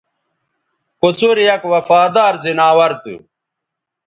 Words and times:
کوڅر 0.99 1.37
یک 1.49 1.61
وفادار 1.73 2.33
زناور 2.45 2.91
تھو 3.03 3.15